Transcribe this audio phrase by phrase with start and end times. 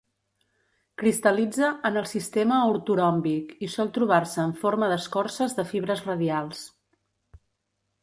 [1.01, 6.69] Cristal·litza en el sistema ortoròmbic, i sol trobar-se en forma d'escorces de fibres radials.